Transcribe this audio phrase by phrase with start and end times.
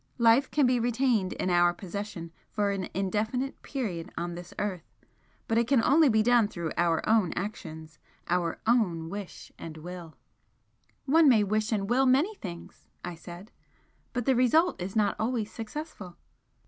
[0.17, 4.95] Life can be retained in our possession for an indefinite period on this earth,
[5.47, 9.93] but it can only be done through our own actions our own wish and will."
[9.95, 11.13] I looked at him questioningly.
[11.13, 13.51] "One may wish and will many things," I said
[14.11, 16.17] "But the result is not always successful."